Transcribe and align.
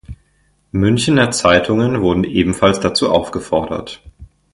Münchener 0.71 1.29
Zeitungen 1.29 2.01
wurden 2.01 2.23
ebenfalls 2.23 2.79
dazu 2.79 3.11
aufgefordert. 3.11 4.01